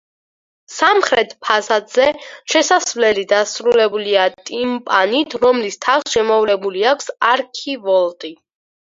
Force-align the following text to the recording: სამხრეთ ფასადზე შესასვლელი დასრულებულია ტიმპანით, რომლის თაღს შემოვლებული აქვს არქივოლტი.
სამხრეთ 0.75 1.33
ფასადზე 1.47 2.05
შესასვლელი 2.53 3.25
დასრულებულია 3.33 4.23
ტიმპანით, 4.49 5.35
რომლის 5.43 5.77
თაღს 5.85 6.15
შემოვლებული 6.15 6.81
აქვს 6.93 7.11
არქივოლტი. 7.33 8.33